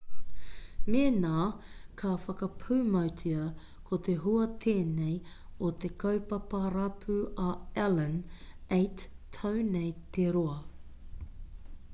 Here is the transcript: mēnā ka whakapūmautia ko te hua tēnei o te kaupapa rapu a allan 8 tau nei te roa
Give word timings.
mēnā 0.93 1.41
ka 2.01 2.13
whakapūmautia 2.23 3.43
ko 3.89 3.99
te 4.07 4.15
hua 4.23 4.47
tēnei 4.65 5.13
o 5.69 5.71
te 5.85 5.93
kaupapa 6.05 6.63
rapu 6.77 7.19
a 7.47 7.53
allan 7.87 8.19
8 8.81 9.09
tau 9.39 9.65
nei 9.79 9.95
te 10.17 10.29
roa 10.39 10.59